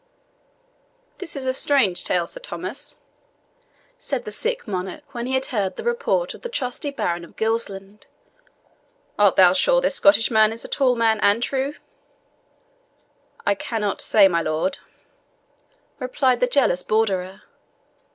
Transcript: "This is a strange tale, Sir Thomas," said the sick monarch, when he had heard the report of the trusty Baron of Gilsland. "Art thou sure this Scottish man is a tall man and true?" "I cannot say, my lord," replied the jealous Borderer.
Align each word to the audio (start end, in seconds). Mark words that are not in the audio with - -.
"This 1.19 1.35
is 1.35 1.45
a 1.45 1.53
strange 1.53 2.03
tale, 2.03 2.25
Sir 2.25 2.39
Thomas," 2.39 2.97
said 3.99 4.25
the 4.25 4.31
sick 4.31 4.67
monarch, 4.67 5.03
when 5.13 5.27
he 5.27 5.35
had 5.35 5.45
heard 5.53 5.75
the 5.77 5.83
report 5.83 6.33
of 6.33 6.41
the 6.41 6.49
trusty 6.49 6.89
Baron 6.89 7.23
of 7.23 7.35
Gilsland. 7.35 8.07
"Art 9.19 9.35
thou 9.35 9.53
sure 9.53 9.79
this 9.79 9.93
Scottish 9.93 10.31
man 10.31 10.51
is 10.51 10.65
a 10.65 10.67
tall 10.67 10.95
man 10.95 11.19
and 11.19 11.43
true?" 11.43 11.75
"I 13.45 13.53
cannot 13.53 14.01
say, 14.01 14.27
my 14.27 14.41
lord," 14.41 14.79
replied 15.99 16.39
the 16.39 16.47
jealous 16.47 16.81
Borderer. 16.81 17.43